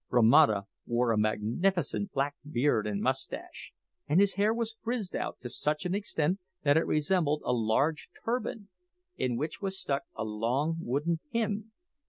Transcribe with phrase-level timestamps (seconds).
[0.09, 3.71] Romata wore a magnificent black beard and moustache,
[4.07, 8.09] and his hair was frizzed out to such an extent that it resembled a large
[8.25, 8.67] turban,
[9.15, 11.69] in which was stuck a long wooden pin!